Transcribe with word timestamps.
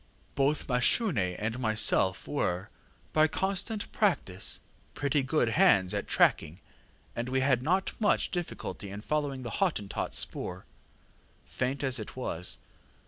Both 0.33 0.67
Mashune 0.67 1.35
and 1.37 1.59
myself 1.59 2.27
were, 2.27 2.71
by 3.13 3.27
constant 3.27 3.91
practice, 3.91 4.61
pretty 4.95 5.21
good 5.21 5.49
hands 5.49 5.93
at 5.93 6.07
tracking, 6.07 6.59
and 7.15 7.29
we 7.29 7.41
had 7.41 7.61
not 7.61 7.91
much 7.99 8.31
difficulty 8.31 8.89
in 8.89 9.01
following 9.01 9.43
the 9.43 9.51
HottentotŌĆÖs 9.61 10.13
spoor, 10.15 10.65
faint 11.45 11.83
as 11.83 11.99
it 11.99 12.15
was. 12.15 12.57